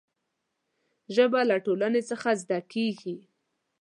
[1.15, 3.15] ژبه له ټولنې څخه زده کېږي.